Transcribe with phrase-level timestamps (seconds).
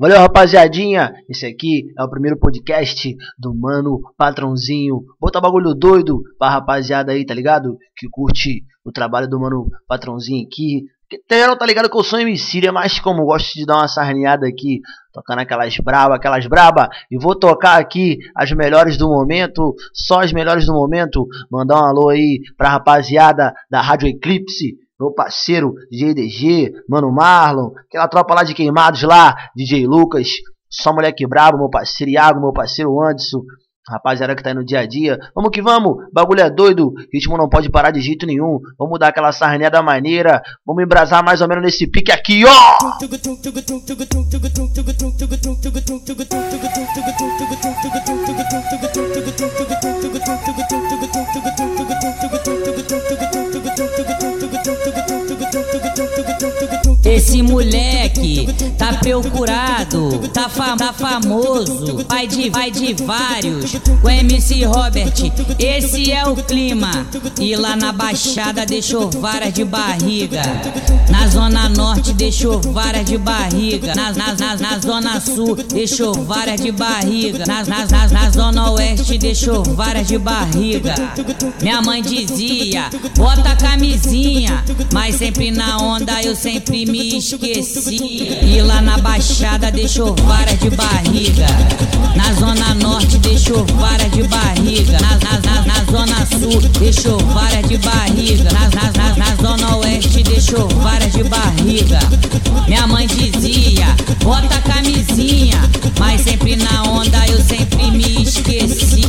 [0.00, 1.12] Valeu, rapaziadinha.
[1.28, 5.04] Esse aqui é o primeiro podcast do Mano Patrãozinho.
[5.20, 7.76] Bota bagulho doido pra rapaziada aí, tá ligado?
[7.94, 10.84] Que curte o trabalho do Mano Patrãozinho aqui.
[11.30, 14.46] Geral tá ligado que eu sou MC, é mas como gosto de dar uma sarneada
[14.46, 14.80] aqui,
[15.12, 20.32] tocando aquelas braba, aquelas braba, e vou tocar aqui as melhores do momento, só as
[20.32, 26.72] melhores do momento, mandar um alô aí pra rapaziada da Rádio Eclipse, meu parceiro GDG,
[26.86, 30.28] Mano Marlon, aquela tropa lá de queimados lá, DJ Lucas,
[30.68, 33.40] só moleque brabo, meu parceiro Iago, meu parceiro Anderson,
[33.88, 37.36] Rapaziada que tá aí no dia a dia, vamos que vamos, bagulho é doido, ritmo
[37.36, 38.60] não pode parar de jeito nenhum.
[38.78, 42.50] Vamos dar aquela sarneada maneira, vamos embrasar mais ou menos nesse pique aqui, ó!
[56.00, 56.49] চুপ চুপ
[57.10, 58.46] Esse moleque
[58.78, 63.74] tá procurado, tá, fam tá famoso, pai de, pai de vários.
[64.00, 65.12] O MC Robert,
[65.58, 67.04] esse é o clima.
[67.40, 70.40] E lá na Baixada deixou várias de barriga.
[71.10, 73.92] Na Zona Norte deixou várias de barriga.
[73.92, 77.44] Na, na, na, na Zona Sul deixou várias de barriga.
[77.44, 80.94] Na, na, na, na Zona Oeste deixou várias de barriga.
[81.60, 84.64] Minha mãe dizia, bota a camisinha.
[84.92, 87.96] Mas sempre na onda eu sempre me me esqueci.
[87.96, 91.46] E lá na Baixada deixou várias de barriga.
[92.14, 94.98] Na Zona Norte deixou várias de barriga.
[95.00, 98.50] Na, na, na, na Zona Sul deixou várias de barriga.
[98.52, 101.98] Na, na, na, na Zona Oeste deixou várias de barriga.
[102.66, 103.86] Minha mãe dizia,
[104.22, 105.58] bota a camisinha.
[105.98, 109.00] Mas sempre na onda eu sempre me esqueci.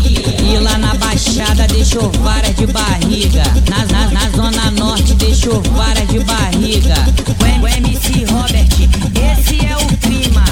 [0.43, 3.43] E lá na Baixada deixou várias de barriga.
[3.69, 6.95] Na, na, na Zona Norte deixou várias de barriga.
[7.61, 8.67] O MC Robert,
[9.33, 10.45] esse é o clima.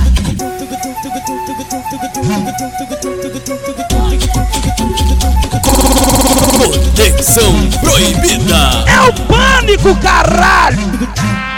[6.58, 8.84] Conexão proibida.
[8.88, 11.49] É o pânico, caralho!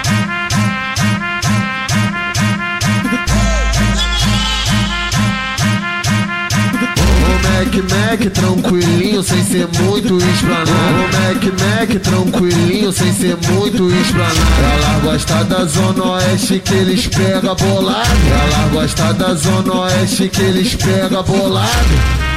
[7.62, 10.72] Mac Mac tranquilinho sem ser muito explanado.
[11.14, 14.40] Mac Mac tranquilinho sem ser muito explanado.
[14.74, 18.10] Ela gosta da zona oeste que eles pega bolado.
[18.32, 22.31] Ela gosta da zona oeste que eles pega bolado.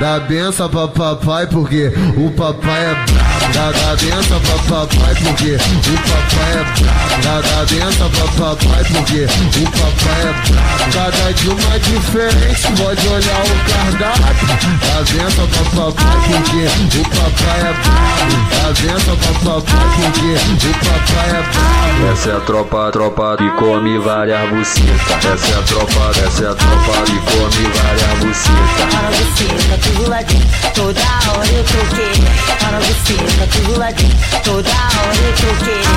[0.00, 3.52] Dá benção pra papai porque o papai é brabo.
[3.52, 7.18] Dá, dá benção pra papai porque o papai é brabo.
[7.24, 9.26] Dá, dá benção pra papai porque
[9.58, 10.86] o papai é brabo.
[10.94, 14.46] Cada dia uma diferente, pode olhar o cardápio.
[14.86, 16.62] Dá benção pra papai porque
[16.96, 18.38] o papai é brabo.
[18.54, 20.30] Dá benção pra papai porque
[20.64, 22.12] o papai é brabo.
[22.12, 25.24] Essa é a tropa, tropa que come várias bucetas.
[25.24, 29.87] Essa é a tropa, essa é a tropa que come várias bucetas.
[29.88, 30.44] Tudo ladinho,
[30.74, 32.28] toda hora eu querendo.
[32.60, 35.88] Para buceta, tudo ladinho, toda hora eu querendo.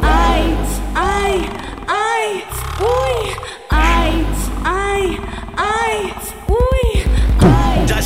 [0.00, 0.56] Ai,
[0.94, 1.50] ai,
[1.88, 2.44] ai,
[2.80, 3.36] ui,
[3.70, 4.26] ai,
[4.64, 5.20] ai,
[5.56, 6.14] ai,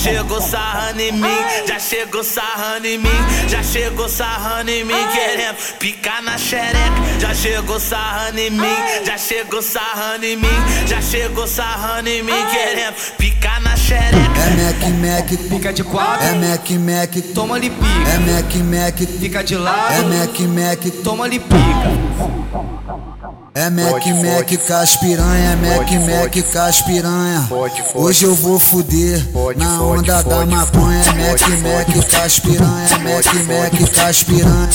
[0.03, 3.09] chegou sarrando em mim, já chegou sarrando em mim,
[3.49, 7.03] já chegou sarrando em mim, querendo picar na xereca.
[7.21, 8.77] Já chegou sarrando em mim,
[9.07, 10.49] já chegou sarrando em mim,
[10.87, 14.19] já chegou sarrando em mim, querendo picar na xereca.
[14.19, 18.11] É Mac Mac, Fica de quatro, é Mac Mac, toma ali pica.
[18.11, 23.12] é Mac Mac, Fica de é lado, Mac Mac, toma ali pica.
[23.55, 27.47] É Mac Mac, caspiranha, é Mac Mac, caspiranha.
[27.95, 29.23] Hoje eu vou fuder
[29.59, 34.69] na onda da maconha, é Mac Mac, caspiranha, é Mac Mac, caspiranha.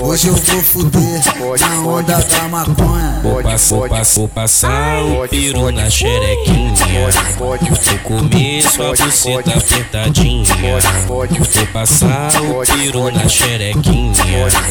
[0.00, 1.20] Hoje eu vou fuder
[1.60, 3.20] na onda da maconha.
[3.22, 6.74] Vou, pass- vou, pass- vou passar o peru na xerequinha.
[7.38, 7.56] Vou
[8.02, 10.44] comer sua buceta apertadinha.
[11.06, 14.12] Vou passar o peru na xerequinha.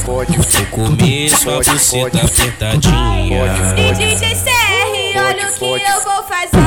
[0.06, 0.26] Vou
[0.72, 3.37] comer sua buceta apertadinha.
[3.78, 6.58] E DJ CR, olha o que eu vou fazer.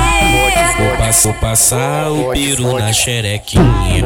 [1.25, 3.99] Vou passar o peru na xerequinha.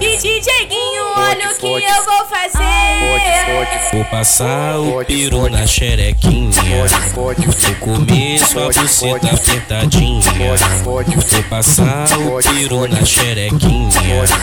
[0.00, 2.60] E DJ Guinho, olha o que eu vou fazer.
[3.92, 6.52] Vou passar o peru na xerequinha.
[7.14, 7.34] Vou
[7.80, 10.22] comer sua buceta apertadinha.
[10.84, 13.90] Vou passar o peru na xerequinha.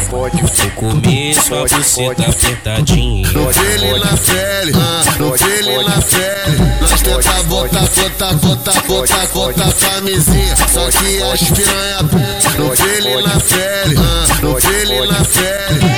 [0.09, 0.29] Vou
[0.75, 3.31] comer sua buceta apertadinha.
[3.31, 4.71] No pele na pele,
[5.17, 6.57] no pele na pele.
[6.81, 10.55] Nós tenta botar, botar, botar, botar, botar camisinha.
[10.67, 12.01] Só que as piranha
[12.57, 13.95] no pele na pele,
[14.41, 15.96] no pele na pele.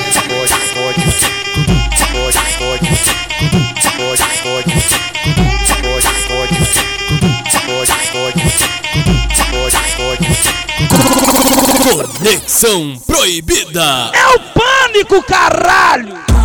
[11.89, 14.11] Conexão Proibida.
[14.13, 16.38] É o pânico, caralho!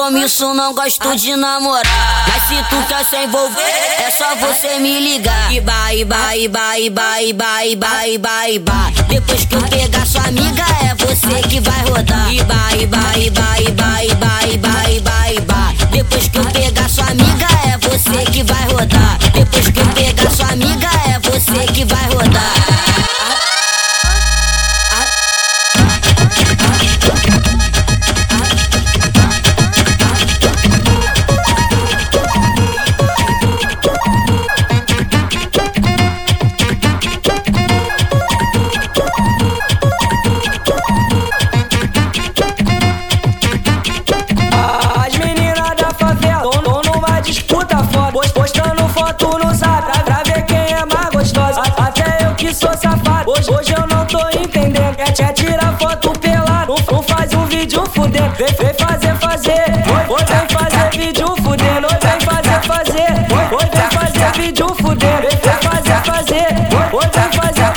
[0.00, 2.24] Compromisso, não gosto de namorar.
[2.26, 5.52] Mas se tu quer se envolver, é só você me ligar.
[5.52, 8.92] Iba, iba, iba, iba, iba, iba, iba, iba.
[9.08, 12.32] Depois que eu pegar sua amiga, é você que vai rodar.
[12.32, 14.99] Iba, iba, iba, iba, iba, iba, iba.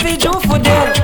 [0.03, 1.03] Vídeo fudendo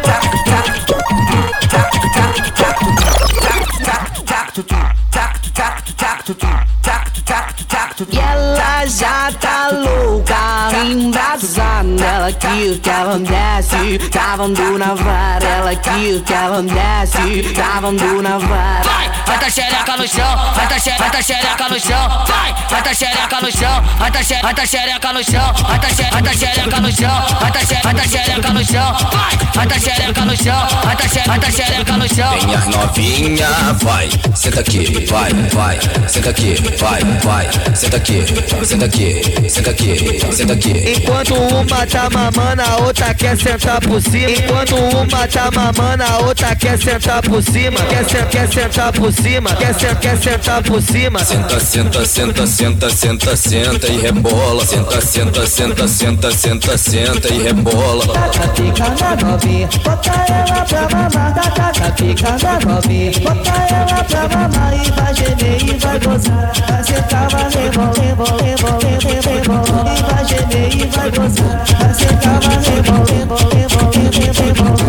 [8.12, 12.06] E ela já tá louca, embrasada.
[12.06, 15.39] Ela quer que ela desce, travando na vara.
[15.70, 18.82] Ela quer que ela desce, travando na vara.
[18.84, 22.56] Vai, vai tá xereca no chão, vai tá xereca, vai tá xereca no chão, vai,
[22.72, 25.90] vai tá xereca no chão, vai tá xereca, vai tá xereca no chão, vai tá
[25.90, 29.38] xereca, vai tá xereca no chão, vai tá xereca, vai tá xereca no chão, vai,
[29.54, 32.46] vai tá xereca no chão, vai tá xereca, vai tá xereca no chão.
[32.46, 33.50] Minha novinha,
[33.84, 38.26] vai, senta aqui, vai, vai, senta aqui, vai, vai, senta aqui,
[38.66, 40.94] senta aqui, senta aqui, senta aqui.
[40.98, 44.32] Enquanto uma tá mamando, a outra quer sentar por cima.
[44.32, 47.80] Enquanto uma tá mamando, a outra quer sentar por cima.
[47.82, 49.54] Quer, sen quer sentar por cima.
[49.56, 51.20] Quer, sen quer sentar por cima.
[51.20, 54.66] Senta, senta, senta, senta, senta, senta e rebola.
[54.66, 58.06] Senta, senta, senta, senta, senta, senta e rebola.
[58.08, 61.34] Taca pica na novinha, bota ela pra mamar.
[61.34, 64.74] Taca pica na novinha, bota ela pra mamar.
[64.74, 66.52] E vai gemer e vai gozar.
[66.70, 69.86] Vai sentar, vai rebolar, rebolar, rebolar, rebolar.
[69.88, 71.66] E vai gemer e vai gozar.
[71.80, 73.94] Vai sentar, vai rebolar, rebolar, rebolar,
[74.34, 74.89] rebolar.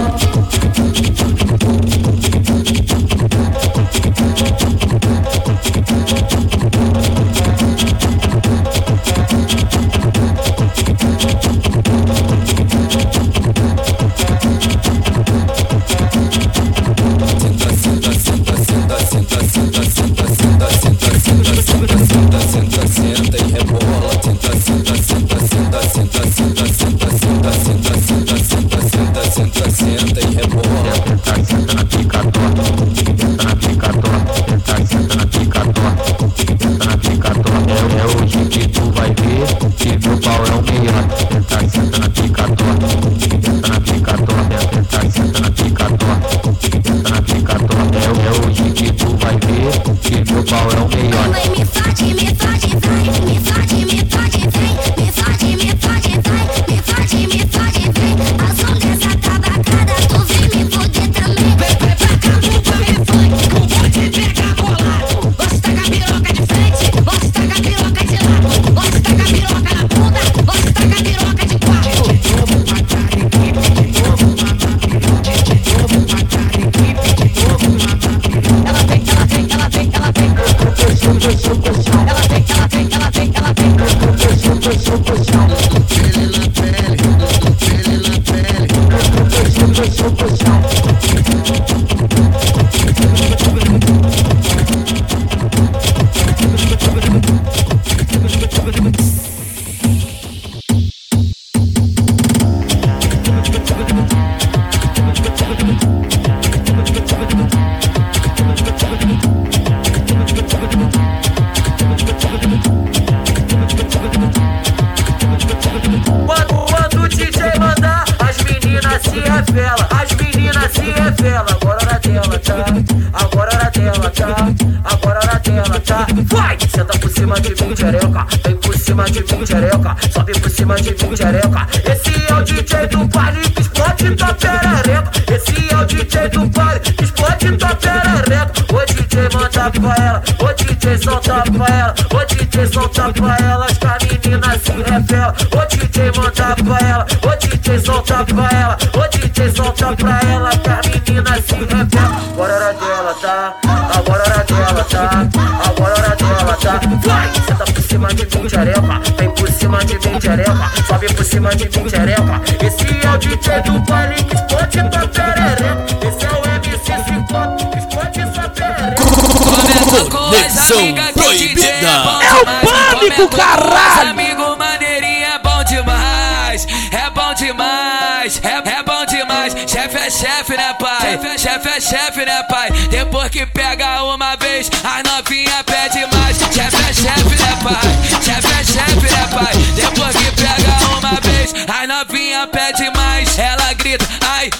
[154.00, 155.28] Agora hora dela, tá?
[155.68, 156.80] Agora hora dela, tá?
[157.04, 157.30] Vai!
[157.46, 159.00] Senta por cima de mim, xereca.
[159.18, 160.70] Vem por cima de mim, xereca.
[160.86, 162.40] Sobe por cima de mim, xereca.
[162.64, 165.86] Esse é o DJ do baile que explode tua perereca.
[166.08, 170.10] Esse é o MC Ciclope que explode sua perereca.
[170.10, 171.88] Conexão proibida.
[172.22, 174.10] É o pânico, caralho!
[174.10, 179.52] Amigo maneirinho é bom demais, é bom demais, é, é bom demais.
[179.70, 180.74] Chefe é chefe, né,
[181.18, 181.38] pai?
[181.38, 182.70] Chefe é chefe, né, pai?
[182.90, 186.36] Depois que pega uma vez, a novinha pede mais.
[186.36, 188.22] Chefe é chefe, né, pai?
[188.22, 189.56] Chefe é chefe, né, pai?
[189.74, 193.38] Depois que pega uma vez, a novinha pede mais.
[193.38, 194.50] Ela grita, ai,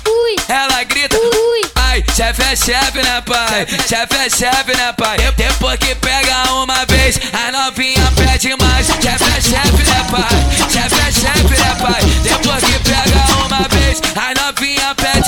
[0.49, 1.17] ela grita,
[1.77, 2.05] ai.
[2.17, 3.67] Chefe é chefe, né, pai?
[3.89, 5.19] Chefe é chefe, né, pai?
[5.37, 8.87] Depois que pega uma vez, a novinha pede mais.
[8.87, 10.71] Chefe é chefe, né, pai?
[10.71, 12.03] Chefe é chefe, né, pai?
[12.23, 15.20] Depois que pega uma vez, a novinha pede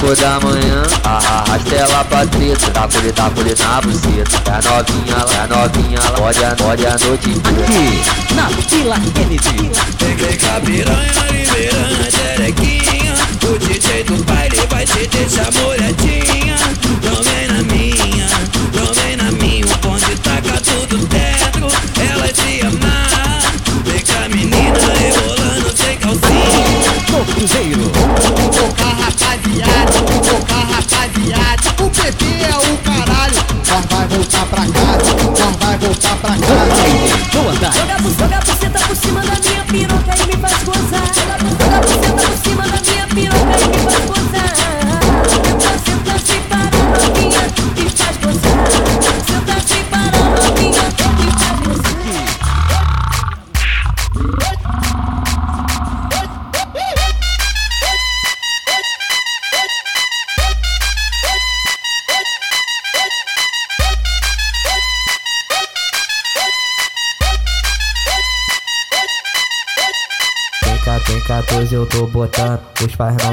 [0.00, 4.40] 5 da manhã, arrasta ela pra treta, tá colhe, tá colhe na buceta.
[4.46, 8.48] É a novinha lá, é a novinha lá, pode a, pode a noite Aqui, na
[8.48, 9.70] Vila Kennedy.
[9.98, 13.14] Peguei capiranha, liberanha, xerequinha.
[13.44, 16.56] O DJ do baile vai te deixar molhadinha.
[17.02, 18.28] Também na minha,
[18.72, 19.66] também na minha.
[19.66, 21.68] O bonde taca tudo dentro,
[22.10, 23.42] ela é de amar.
[23.84, 27.34] Vem com a menina rebolando sem calcinha.
[27.34, 27.99] Cruzeiro.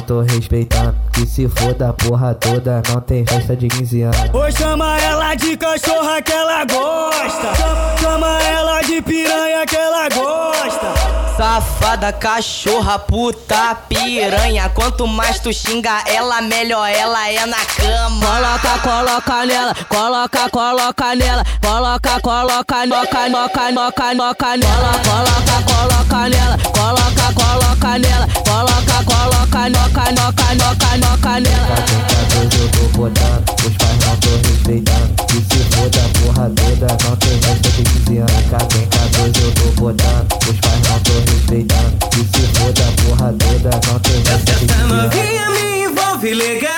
[0.08, 1.07] Tô respeitando.
[1.38, 4.18] Se foda a porra toda, não tem festa de 15 anos.
[4.34, 8.02] Ou chama ela de cachorra que ela gosta.
[8.02, 11.28] Chama ela de piranha que ela gosta.
[11.38, 14.68] Safada, cachorra, puta, piranha.
[14.70, 18.26] Quanto mais tu xinga ela, melhor ela é na cama.
[18.26, 26.30] Coloca, coloca nela, coloca, coloca nela, coloca, coloca, noca, noca, noca, noca nela, coloca, coloca
[26.30, 31.76] nela, coloca, coloca nela, coloca, coloca, noca, noca, noca, noca nela.
[31.86, 32.00] Tem
[32.48, 35.14] 14 eu tô botando, os pais não tô respeitando.
[35.28, 38.50] Que se foda a porra toda, não tem festa de 15 anos.
[38.50, 41.98] Cá 14 eu tô botando, os pais não tô respeitando.
[42.10, 45.04] Que se foda a porra toda, não tem festa de 15 Essa anos.
[45.04, 46.72] novinha me envolve legal.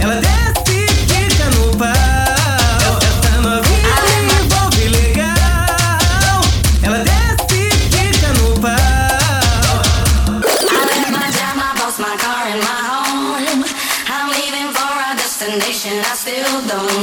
[0.00, 2.17] Ela desce e fica no pau.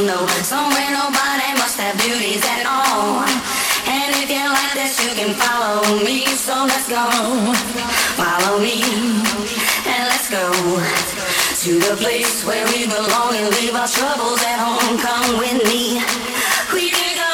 [0.06, 0.26] Know.
[0.46, 3.26] Somewhere nobody must have beauties at all.
[3.90, 6.26] And if you like this, you can follow me.
[6.38, 7.06] So let's go,
[8.14, 8.82] follow me,
[9.90, 10.46] and let's go.
[11.66, 14.98] To the place where we belong and leave our troubles at home.
[15.00, 15.98] Come with me.
[16.74, 17.34] We can go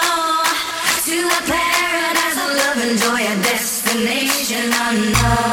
[1.08, 5.51] to a paradise of love and joy, a destination unknown.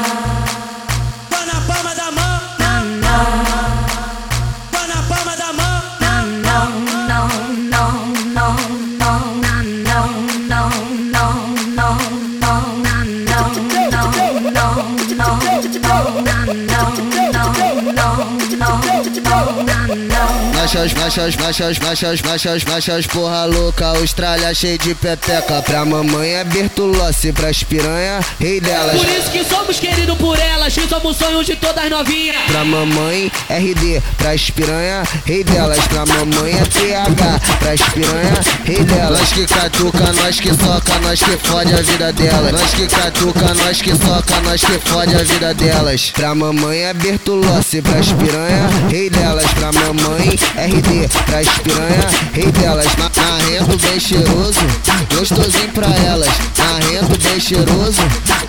[20.68, 25.62] Machas, machas, machas, machas, machas, machas, porra louca, Austrália cheio de pepeca.
[25.62, 29.00] Pra mamãe é Bertolossi, pras piranha, rei delas.
[29.00, 32.42] Por isso que somos queridos por elas, que somos sonhos de todas novinhas.
[32.48, 35.78] Pra mamãe, RD, pras piranha, rei delas.
[35.86, 38.34] Pra mamãe é TH, pras piranha,
[38.66, 39.20] rei delas.
[39.20, 42.52] Nós que catuca, nós que soca, nós que fode a vida delas.
[42.52, 46.10] Nós que catuca, nós que soca, nós que fode a vida delas.
[46.10, 49.50] Pra mamãe é Bertolossi, pras piranha, rei delas.
[49.54, 52.86] Pra mamãe, RD, pras piranha, rei delas.
[52.96, 54.60] Na, narrendo bem cheiroso,
[55.14, 56.28] gostosinho pra elas.
[56.58, 58.02] Narrendo bem cheiroso,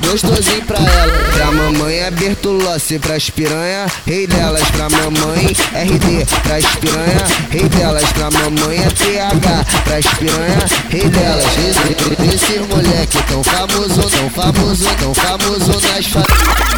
[0.03, 1.27] gostosinho pra elas.
[1.35, 4.67] Pra mamãe é Bertolossi, pras piranha, rei delas.
[4.71, 8.11] Pra mamãe, RD, pras piranha, rei delas.
[8.13, 11.45] Pra mamãe é TH, pras piranha, rei delas.
[11.45, 16.68] Esse, esse moleque tão famoso, tão famoso, tão famoso nas famílias.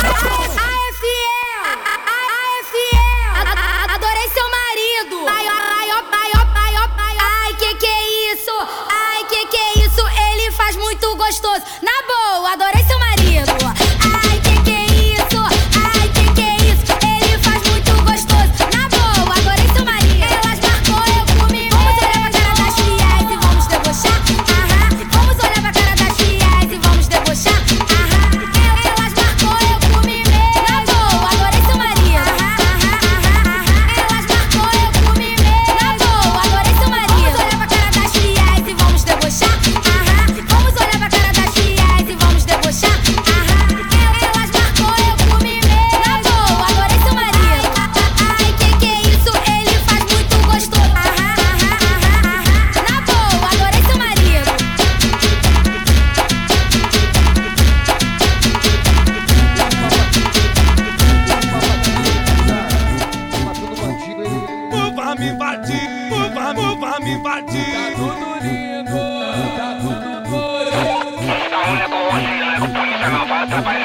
[73.41, 73.81] você aí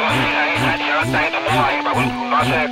[0.46, 2.68] aí, nosso é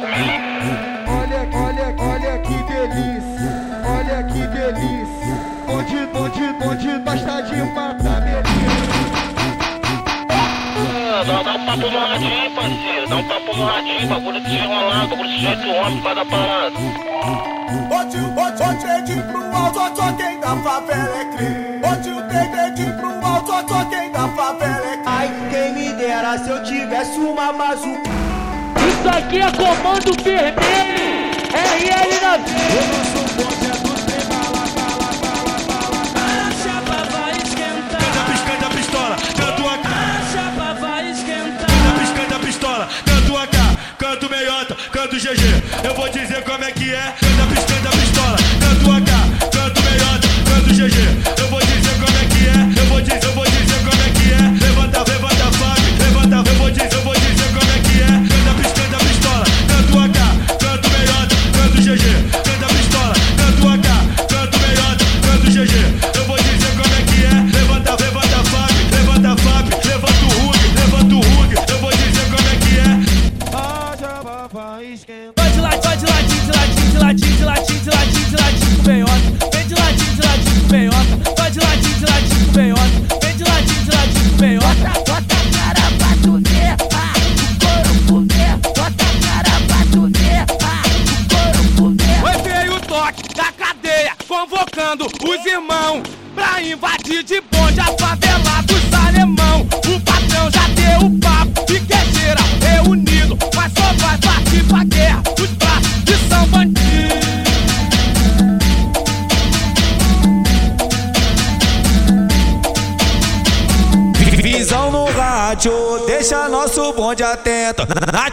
[1.08, 3.52] Olha, olha, olha que delícia,
[3.86, 5.34] olha que delícia.
[5.66, 8.22] Onde, onde, onde nós tá de mata.
[11.16, 13.08] Ah, dá, um papo no radinho, parceiro.
[13.08, 16.78] Dá um papo no radinho, bagulho desenrolado, bagulho de jeito homem, faz a parada.
[17.88, 21.80] Bote, hoje, hoje é pro alto, só quem da favela é cri.
[21.82, 24.73] Hoje o tem é pro alto, só quem da favela
[26.38, 28.10] se eu tivesse uma bazuca.
[28.88, 31.34] Isso aqui é comando vermelho.
[31.54, 33.93] RL na Eu não sou bonde,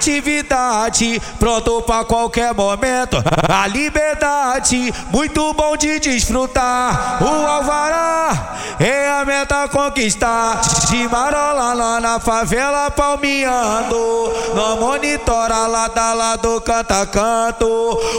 [0.01, 0.50] atento.
[0.81, 3.17] Atividade, pronto pra qualquer momento.
[3.47, 7.21] A liberdade, muito bom de desfrutar.
[7.21, 10.61] O alvará é a meta conquistar.
[10.89, 14.31] De marola lá na favela palmeando.
[14.55, 17.65] Não monitora lado a lado, canta canto.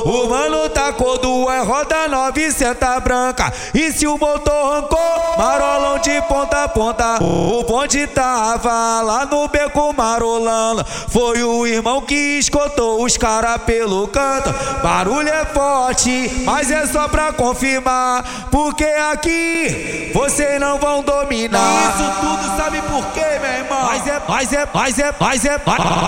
[0.04, 3.52] O mano tacou do é roda 900 branca.
[3.74, 7.22] E se o motor arrancou, marolão de ponta a ponta.
[7.22, 10.84] O bonde tava lá no beco marolando.
[11.08, 14.52] Foi o irmão que escotou os cara pelo canto.
[14.82, 18.22] Barulho é forte, mas é só pra confirmar.
[18.50, 21.94] Porque aqui vocês não vão dominar.
[21.94, 23.86] Isso tudo sabe por quê, meu irmão?
[23.86, 25.60] Mas é, mas é, mas é, mas é,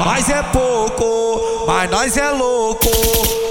[0.05, 1.54] mas é pouco.
[1.67, 2.89] Mas nós é louco.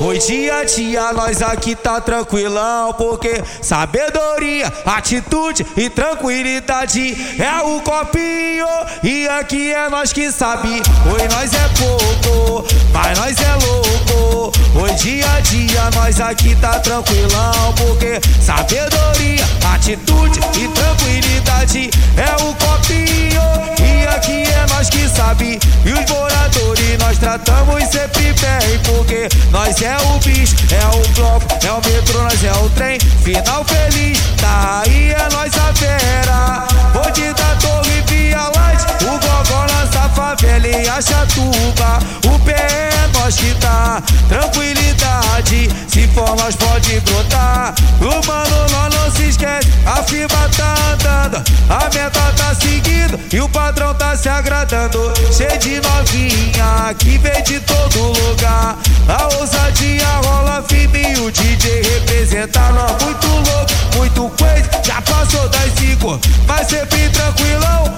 [0.02, 2.94] Hoje a dia nós aqui tá tranquilão.
[2.94, 8.68] Porque sabedoria, atitude e tranquilidade é o copinho.
[9.04, 10.82] E aqui é nós que sabe.
[11.12, 14.52] Oi, nós é pouco, mas nós é louco.
[14.82, 17.74] Hoje dia a dia nós aqui tá tranquilão.
[17.78, 23.83] Porque sabedoria, atitude e tranquilidade é o copinho.
[24.84, 25.60] Nós que sabe.
[25.86, 28.80] E os moradores nós tratamos sempre bem.
[28.84, 33.00] Porque nós é o bicho, é o bloco, é o metrô, nós é o trem.
[33.00, 36.68] Final feliz, tá aí é nós a fera.
[36.92, 42.00] Bonde da torre via light, o gogó nossa favela e a chatuba.
[42.26, 45.70] O pé é nós que tá, tranquilidade.
[45.88, 47.74] Se for nós pode brotar.
[48.02, 49.03] O mano nós não
[49.46, 51.44] a firma tá andando.
[51.70, 55.14] A meta tá seguindo e o padrão tá se agradando.
[55.32, 58.78] Cheio de novinha que vem de todo lugar.
[59.08, 63.04] A ousadia rola firme e o DJ representa nós.
[63.04, 66.20] Muito louco, muito coisa, já passou das cinco.
[66.48, 67.94] Mas sempre tranquilão,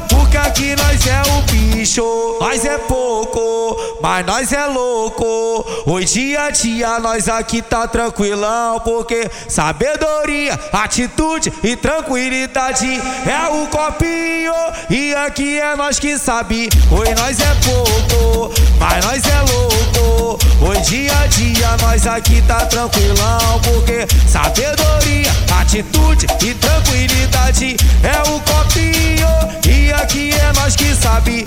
[0.55, 2.37] aqui nós é o bicho.
[2.39, 5.65] Nós é pouco, mas nós é louco.
[5.85, 13.67] Hoje dia a dia nós aqui tá tranquilão, porque sabedoria, atitude e tranquilidade é o
[13.67, 14.53] copinho.
[14.89, 16.69] E aqui é nós que sabe.
[16.89, 20.39] Oi, nós é pouco, mas nós é louco.
[20.61, 28.39] Hoje dia a dia nós aqui tá tranquilão, porque sabedoria, atitude e tranquilidade é o
[28.39, 29.55] copinho.
[29.67, 31.45] E aqui é nós que sabe.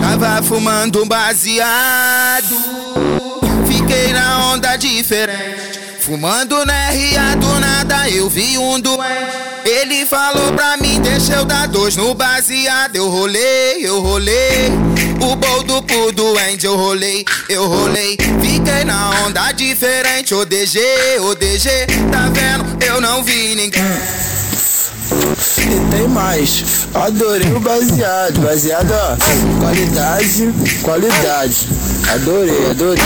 [0.00, 2.56] Tava fumando um baseado,
[3.66, 5.80] fiquei na onda diferente.
[6.00, 9.54] Fumando na RA do nada eu vi um doente.
[9.64, 12.94] Ele falou pra mim, deixa eu dar dois no baseado.
[12.94, 14.70] Eu rolei, eu rolei.
[15.22, 18.18] O boldo pro doente, eu rolei, eu rolei.
[18.42, 20.34] Fiquei na onda diferente.
[20.34, 20.78] O DG,
[21.20, 21.70] o DG,
[22.12, 22.84] tá vendo?
[22.84, 23.82] Eu não vi ninguém.
[25.64, 29.16] E tem mais, adorei o baseado, baseado ó,
[29.60, 31.68] qualidade, qualidade,
[32.12, 33.02] adorei, adorei.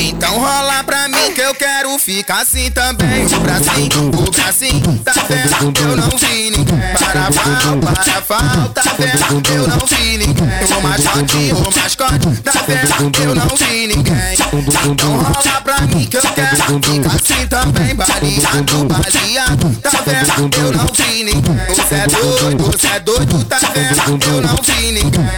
[0.00, 3.26] Então rola pra mim que eu quero ficar assim também.
[3.26, 5.80] O bracinho, o bracinho, tá vendo?
[5.80, 6.78] Eu não vi ninguém.
[6.98, 9.50] Para pau, para pau, tá vendo?
[9.50, 10.48] Eu não vi ninguém.
[10.76, 13.22] O mascote, o mascote, tá vendo?
[13.22, 14.14] Eu não vi ninguém.
[14.90, 17.94] Então rola pra mim que eu quero ficar assim também.
[17.94, 20.56] Baleado, baleado, tá vendo?
[20.56, 21.58] Eu não vi ninguém.
[21.68, 24.24] Você é doido, você é doido, tá vendo?
[24.26, 25.28] Eu não vi ninguém.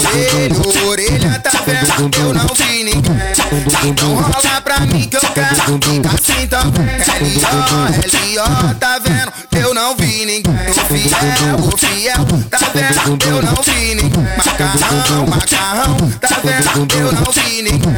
[0.00, 2.16] Orelha, orelha, tá vendo?
[2.18, 3.20] Eu não vi ninguém.
[3.84, 6.88] Então rola pra mim que eu assim também.
[6.88, 9.32] L.O., L.O., tá vendo?
[9.52, 10.54] Eu não vi ninguém.
[10.68, 13.26] O fiel, o fiel, tá vendo?
[13.26, 14.28] Eu não vi ninguém.
[14.36, 16.94] Macarrão, macarrão, tá vendo?
[16.94, 17.94] Eu não vi ninguém.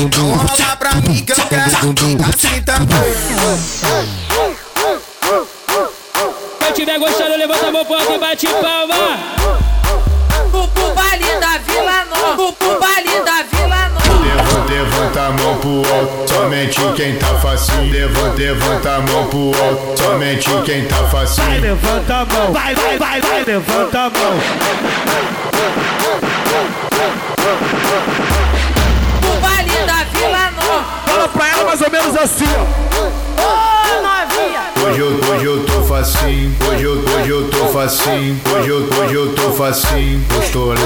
[0.00, 1.70] Então rola pra mim que eu quero
[2.28, 2.98] assim também.
[6.58, 9.37] Quem tiver gostando, levanta a mão pro alto e bate palma.
[18.38, 21.60] Levanta, a mão pro alto, somente quem tá facinho.
[21.60, 24.38] Levanta a mão, vai, vai, vai, vai, levanta a mão.
[29.20, 30.84] Pro baile da Vila Nova.
[31.04, 32.88] Fala pra ela mais ou menos assim, ó.
[34.86, 39.14] Hoje eu, hoje eu tô facinho, hoje eu, hoje eu tô facinho, hoje eu, hoje
[39.14, 40.24] eu tô facinho.
[40.40, 40.78] Estourar,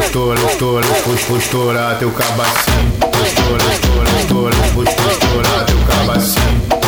[1.05, 2.93] vou, vou estourar teu cabacinho.
[3.27, 6.82] Estourar, vou, vou estourar teu cabacinho.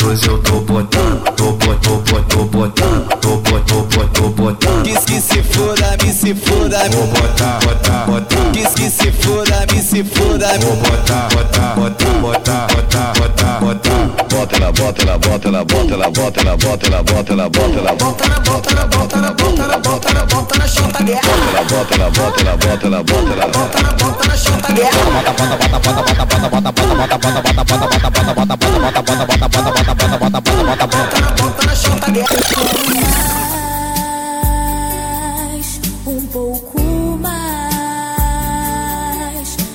[0.00, 4.82] 14 eu tô botando, tô botando, tô, tô botando, tô botando, tô, tô botando.
[4.82, 8.50] Que, que se foda, me se foda, Vou botar, botar, botar.
[8.50, 10.58] que, que se foda, me se foda.
[10.58, 13.90] Vou botar, botar, botar, botar, botar, botar, botar.
[14.30, 17.78] Bota ela, bota ela, bota ela, bota ela, bota ela, bota ela, bota ela, bota
[17.78, 21.20] ela, bota ela, bota ela, bota ela, bota ela, bota ela, bota na chota guerra.
[21.52, 24.90] ela, bota ela, bota ela, bota ela, bota ela, bota ela, bota na chota guerra.
[24.90, 28.56] Bota, bota, bota, bota, bota, bota, bota, bota, bota, bota, bota, bota, bota, bota, bota,
[28.56, 31.42] bota, bota, bota, bota, bota, bota, bota, bota, bota, bota, bota, bota.
[31.42, 32.06] Bota na chota
[34.90, 36.80] mais, um pouco
[37.20, 37.96] mais,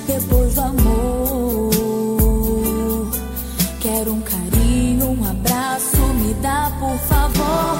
[0.06, 1.70] depois do amor.
[3.80, 7.76] Quero um carinho, um abraço, me dá por favor.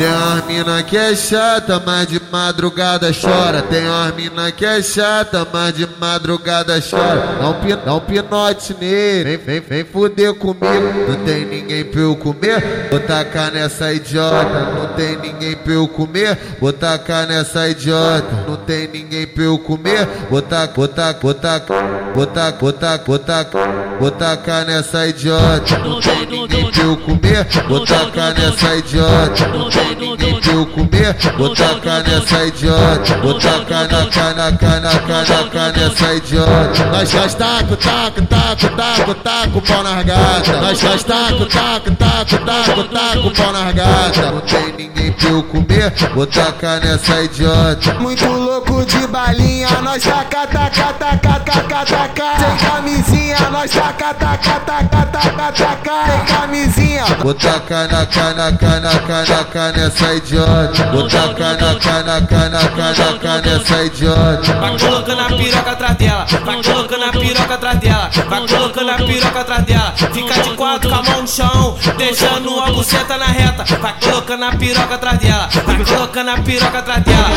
[0.47, 3.63] Mina que é chata, mas de madrugada chora.
[3.63, 7.37] Tem umas mina que é chata, mas de madrugada chora.
[7.41, 10.65] Dá um, pi- dá um pinote nele, vem, vem, vem fuder comigo.
[11.09, 14.73] Não tem ninguém pra eu comer, vou tacar nessa idiota.
[14.79, 18.45] Não tem ninguém pra eu comer, vou tacar nessa idiota.
[18.49, 22.73] Não tem ninguém pra eu comer, vou tacar, vou tacar, vou tacar, vou tacar, vou
[22.73, 25.79] tacar, vou tacar, vou tacar nessa idiota.
[25.79, 29.49] Não tem ninguém pra eu comer, vou tacar nessa idiota.
[29.49, 33.19] Não tem ninguém Yo eu comer, vou tacar nessa idiota.
[33.23, 36.85] Vou tacar na cana, cana, cana, cana nessa idiota.
[36.91, 40.61] Nós nós taco, taco, taco, taco, taco, pau nas gata.
[40.61, 44.31] Nós nós taco, taco, taco, taco, taco, pau nas gata.
[44.33, 47.95] Não tem ninguém pra eu comer, vou tacar nessa idiota.
[48.01, 52.39] Muito louco de balinha, nós taca, taca, taca, taca, taca.
[52.39, 56.07] Sem camisinha, nós taca, taca, taca, taca, taca.
[56.11, 57.05] Sem camisinha.
[57.23, 60.46] Vou tacar na cana, cana, cana, cana nessa idiota.
[60.93, 64.53] Vou tacar na cana, cana, cana, cana nessa idiota.
[64.61, 68.95] Vai colocando a piroca atrás dela, vai colocando a piroca atrás dela, vai colocando a
[68.97, 69.95] piroca atrás dela.
[70.13, 73.65] Fica de quatro com a mão no chão, deixando a buceta na reta.
[73.81, 77.31] Vai colocando a piroca atrás dela, vai colocando a piroca atrás dela.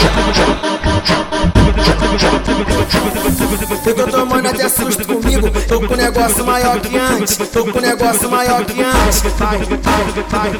[3.85, 5.49] Eu tô tomando até susto comigo.
[5.67, 7.37] Tô com negócio maior que antes.
[7.37, 9.21] Tô com negócio maior que antes.
[9.37, 10.51] Vai, vai, vai, vai,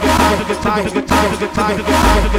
[0.61, 0.83] vai, vai,
[1.55, 2.38] vai, vai,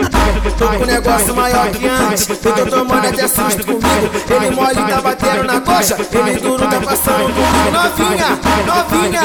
[0.61, 2.29] Tô com negócio maior que antes.
[2.29, 4.11] Eu tô tomando até susto comigo.
[4.29, 5.97] Ele mole tá batendo na coxa.
[5.99, 7.71] Ele duro tá passando comigo.
[7.71, 9.21] Novinha, novinha.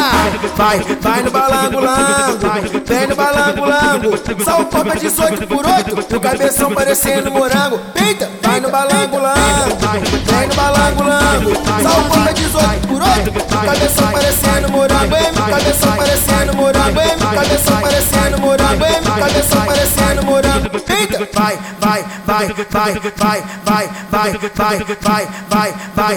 [0.57, 2.39] Vai, vai no balango lango.
[2.87, 4.45] Vem no balango lango.
[4.45, 6.17] Só o copo é 18 por 8.
[6.17, 7.81] O cabeção parecendo morango.
[7.95, 9.77] Eita, vai no balango lango.
[10.25, 11.53] Vem no balango lango.
[11.83, 13.31] Só o copo é 18 por 8.
[13.31, 15.15] O cabeção parecendo morango.
[15.15, 16.99] Ei, meu cabeção parecendo morango.
[16.99, 18.85] Ei, meu cabeção parecendo morango.
[18.87, 20.87] Ei, meu cabeção parecendo morango.
[20.89, 26.17] Eita, vai, vai, vai, vai, vai, vai, vai, vai, vai, vai, vai.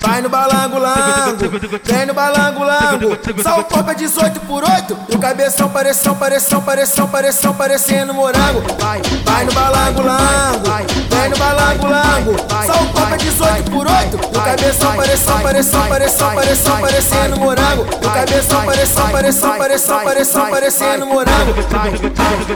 [0.00, 1.36] Vai no balango lango.
[1.84, 3.18] Vem no balango lango.
[3.42, 4.98] Só o copo é 18 por 8.
[5.14, 8.62] O cabeção pareção, pareção, pareção, pareção, parecendo morango.
[8.78, 10.70] Vai, vai no balango lango.
[11.10, 12.36] Vem no balango lango.
[12.66, 14.16] Só o copo é 18 por 8.
[14.16, 17.82] O cabeção pareção, pareção, pareção, pareção, parecendo morango.
[17.82, 21.52] O cabeção pareção, pareção, pareção, pareção, parecendo morango.
[21.70, 22.10] Vai, vai,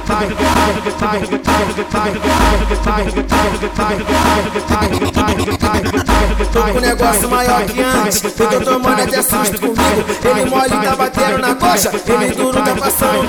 [0.04, 1.73] vai, vai, vai,
[6.52, 8.22] Tô com negócio maior que antes.
[8.22, 10.04] Eu tô tomando até susto comigo.
[10.24, 11.90] Ele mole tá batendo na coxa.
[12.06, 13.28] Ele duro tá passando.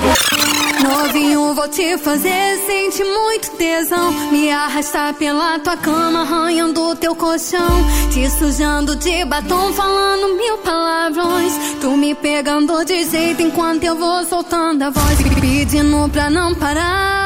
[0.82, 4.12] Novinho, vou te fazer sentir muito tesão.
[4.30, 7.84] Me arrastar pela tua cama, arranhando teu colchão.
[8.12, 11.52] Te sujando de batom, falando mil palavrões.
[11.80, 15.18] Tu me pegando de jeito enquanto eu vou soltando a voz.
[15.40, 17.25] Pedindo pra não parar.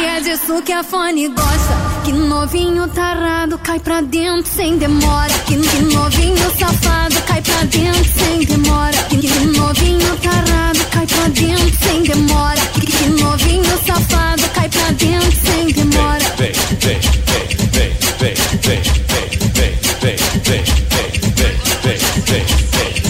[0.00, 1.74] E é disso que a fone gosta.
[2.04, 5.34] Que novinho tarado cai pra dentro sem demora.
[5.46, 8.96] Que, que novinho safado cai pra dentro sem demora.
[9.10, 12.60] Que, que novinho tarado cai pra dentro sem demora.
[12.72, 16.24] Que, que novinho safado cai pra dentro sem demora.
[16.38, 20.64] Vem, vem, vem, vem, vem, vem, vem, vem, vem, vem, vem,
[20.96, 22.46] vem, vem, vem, vem.
[22.70, 23.09] Vem,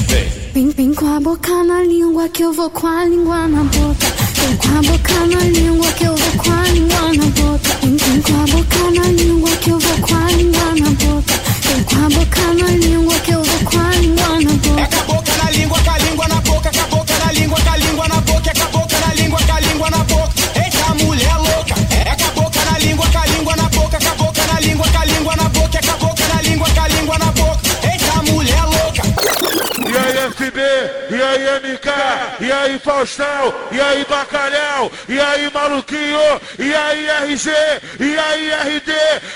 [1.41, 4.07] boca na língua que eu vou com a língua na boca.
[4.35, 7.71] Vem com a boca na língua que eu vou com a língua na boca.
[7.83, 11.35] Vem, com a boca na língua que eu vou com a língua na boca.
[11.63, 14.60] Vem com a boca na língua que eu vou com a língua na boca
[31.21, 31.89] e aí MK,
[32.41, 37.51] e aí Faustão, e aí Bacalhau, e aí Maluquinho, e aí RG,
[38.01, 38.93] e aí RD,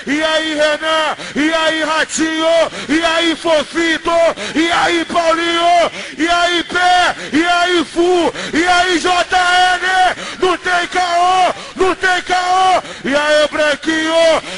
[0.07, 2.47] e aí Renan, e aí Ratinho,
[2.89, 4.09] e aí Fofito,
[4.55, 8.97] e aí Paulinho, e aí Pé, e aí Fu, e aí
[9.45, 14.13] JN, não tem caô, não tem caô, e aí Branquinho,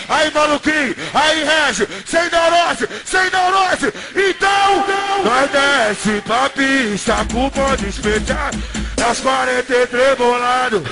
[0.07, 4.85] aí Maluquinho, aí Régio, sem neurose, sem neurose, então,
[5.23, 8.51] nós desce pra pista com o bonde especial,
[8.97, 10.83] nas 43 bolado.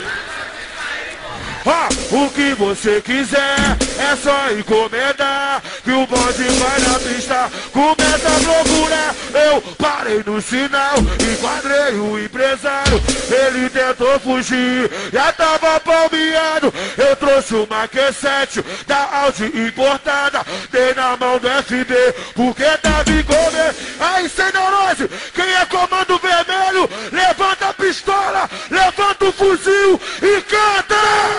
[1.67, 3.55] Ah, o que você quiser
[3.97, 10.39] é só encomendar Que o bonde vai na pista Começa a procurar Eu parei no
[10.39, 13.01] sinal Enquadrei o empresário
[13.31, 16.71] Ele tentou fugir Já tava palmeado.
[16.97, 21.95] Eu trouxe uma Q7 Da Audi importada Dei na mão do FB
[22.35, 23.75] Porque tava em comer.
[23.99, 31.34] Aí sem neurose Quem é comando vermelho Levanta a pistola Levanta o fuzil E canta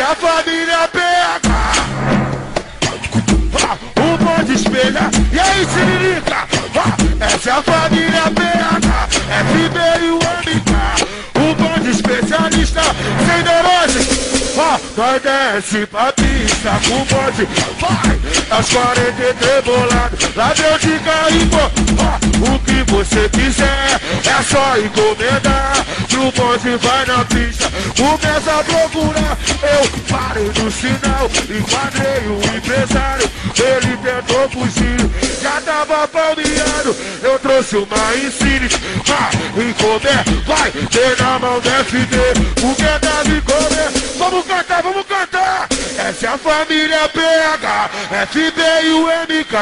[0.00, 1.42] é a família PH.
[3.62, 5.10] Ah, o bonde espelha.
[5.32, 6.48] E aí, Siririca?
[6.76, 9.08] Ah, essa é a família PH.
[9.50, 10.22] FB e o.
[11.34, 12.82] O bonde especialista.
[13.26, 13.42] Sem.
[14.58, 17.48] Ah, nós desce pra pista com o bonde.
[17.80, 20.16] Vai, às 43 bolado.
[20.36, 21.56] Lá deu de carimbo.
[22.00, 22.18] Ah,
[22.52, 25.84] o que você quiser é só encomendar.
[26.08, 27.70] Que o bonde vai na pista.
[27.96, 29.38] Começa a procurar.
[29.62, 31.30] Eu parei no sinal.
[31.48, 33.30] Enquadrei o empresário.
[33.58, 35.40] Ele tentou fugir.
[35.40, 36.96] Já tava palmeado.
[37.22, 38.68] Eu trouxe uma Insigne.
[39.10, 39.30] Ah,
[39.60, 40.24] encomer.
[40.46, 42.16] Vai, ter na mão do FD.
[42.60, 44.02] Porque deve comer.
[44.18, 45.71] Vamos cantar, vamos cantar!
[46.08, 47.90] Essa é a família PH,
[48.26, 49.54] FB e o MK,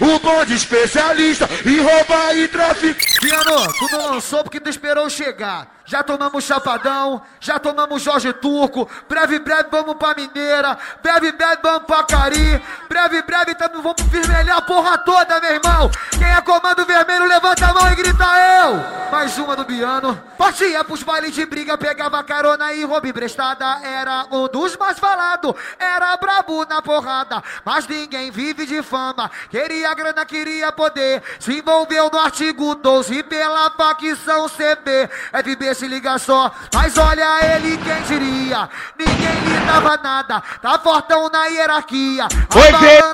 [0.00, 3.04] o bonde especialista em roubar e traficar.
[3.20, 5.81] Piano, tu não lançou porque tu esperou chegar.
[5.92, 8.88] Já tomamos Chapadão, já tomamos Jorge Turco.
[9.06, 10.78] Breve, breve vamos pra Mineira.
[11.02, 12.62] Breve, breve vamos pra Cari.
[12.88, 15.90] Breve, breve também vamos vermelhar a porra toda, meu irmão.
[16.12, 19.10] Quem é comando vermelho, levanta a mão e grita eu.
[19.12, 20.18] Mais uma do Biano.
[20.38, 23.78] Partia pros bailes de briga, pegava carona e roubo emprestada.
[23.82, 25.52] Era um dos mais falados.
[25.78, 29.30] Era brabo na porrada, mas ninguém vive de fama.
[29.50, 31.22] Queria grana, queria poder.
[31.38, 35.10] Se envolveu no artigo 12 pela facção CB.
[35.32, 38.68] FB se liga só, mas olha ele quem diria.
[38.96, 42.28] Ninguém lhe dava nada, tá fortão na hierarquia.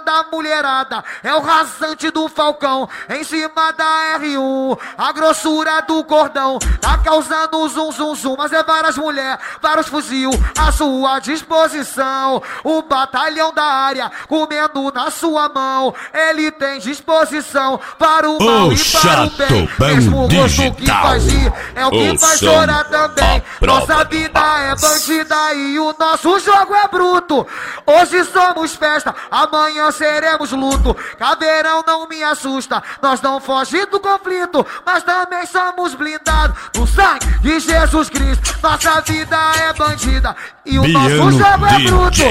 [0.09, 2.89] A mulherada, é o rasante do Falcão.
[3.09, 6.59] Em cima da R1, a grossura do cordão.
[6.81, 12.43] Tá causando zum zum zum, mas é várias mulheres, vários fuzil à sua disposição.
[12.65, 15.95] O batalhão da área comendo na sua mão.
[16.13, 19.71] Ele tem disposição para o mal O e para o bem.
[19.79, 23.43] Mesmo o rosto que faz rir é o que faz também.
[23.61, 27.47] Nossa vida é bandida e o nosso jogo é bruto.
[27.87, 30.97] Hoje somos festa, amanhã seremos luto.
[31.19, 37.27] Caveirão não me assusta, nós não fogimos do conflito, mas também somos blindados no sangue
[37.41, 38.59] de Jesus Cristo.
[38.63, 42.23] Nossa vida é bandida e o nosso Biano jogo é bruto.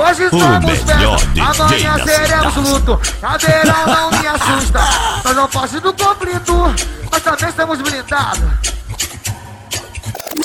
[0.00, 3.00] Hoje somos festa, amanhã seremos luto.
[3.20, 4.80] Caveirão não me assusta,
[5.24, 6.74] nós não fogimos do conflito,
[7.10, 8.81] mas também somos blindados.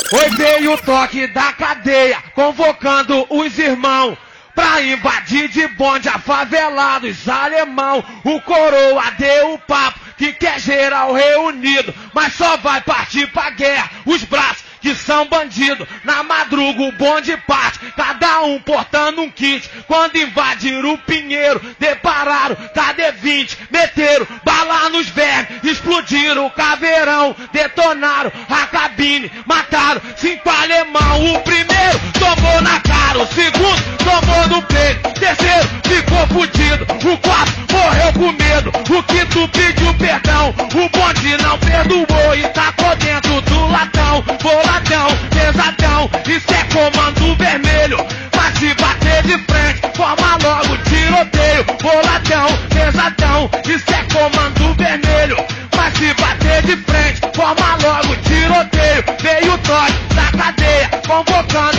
[0.10, 4.18] Foi veio o toque da cadeia, convocando os irmãos.
[4.56, 8.04] Pra invadir de bonde a favelados alemão.
[8.24, 11.94] O coroa deu o papo que quer geral reunido.
[12.12, 15.88] Mas só vai partir pra guerra os braços que são bandidos.
[16.04, 19.70] Na madruga o bonde parte, cada um portando um kit.
[19.88, 28.68] Quando invadiram o Pinheiro, depararam KD-20, meteram bala nos vermes, explodiram o caveirão, detonaram a
[28.68, 31.36] cabine, mataram cinco alemão.
[31.36, 37.18] O primeiro tomou na cara, o segundo tomou no peito, o terceiro ficou fudido, o
[37.18, 43.42] quarto morreu com medo, o quinto pediu perdão, o bonde não perdoou e tacou dentro
[43.42, 44.24] do latão,
[45.30, 47.98] pesadão, isso é comando vermelho,
[48.36, 55.38] mas se bater de frente, forma logo tiroteio, boladão, pesadão, isso é comando vermelho,
[55.76, 61.77] mas se bater de frente, forma logo tiroteio, veio o toque da cadeia, convocando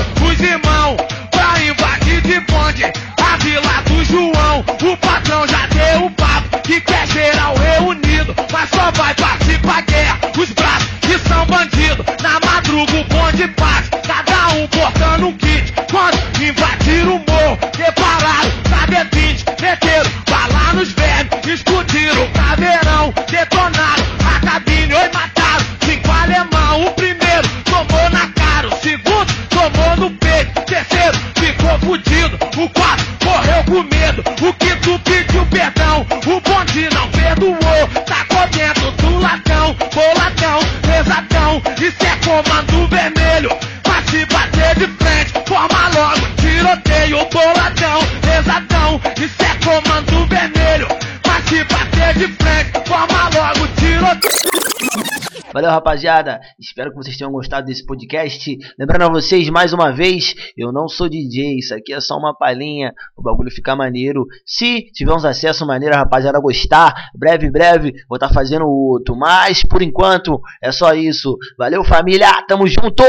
[55.68, 56.40] Valeu, rapaziada.
[56.58, 58.56] Espero que vocês tenham gostado desse podcast.
[58.78, 61.58] Lembrando a vocês, mais uma vez, eu não sou DJ.
[61.58, 62.94] Isso aqui é só uma palhinha.
[63.14, 64.26] O bagulho ficar maneiro.
[64.46, 69.14] Se tiver uns acessos maneiro, rapaziada gostar, breve, breve, vou estar fazendo outro.
[69.14, 71.36] Mas, por enquanto, é só isso.
[71.58, 72.28] Valeu, família.
[72.48, 73.04] Tamo junto!